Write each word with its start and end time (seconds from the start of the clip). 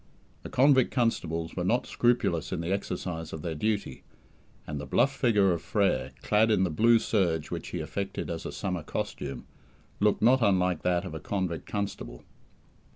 The 0.41 0.49
convict 0.49 0.89
constables 0.89 1.55
were 1.55 1.63
not 1.63 1.85
scrupulous 1.85 2.51
in 2.51 2.61
the 2.61 2.71
exercise 2.71 3.31
of 3.33 3.43
their 3.43 3.53
duty, 3.53 4.01
and 4.65 4.81
the 4.81 4.87
bluff 4.87 5.15
figure 5.15 5.51
of 5.53 5.61
Frere, 5.61 6.09
clad 6.23 6.49
in 6.49 6.63
the 6.63 6.71
blue 6.71 6.97
serge 6.97 7.51
which 7.51 7.67
he 7.67 7.81
affected 7.81 8.27
as 8.31 8.43
a 8.43 8.51
summer 8.51 8.81
costume, 8.81 9.45
looked 9.99 10.23
not 10.23 10.41
unlike 10.41 10.81
that 10.81 11.05
of 11.05 11.13
a 11.13 11.19
convict 11.19 11.67
constable. 11.67 12.23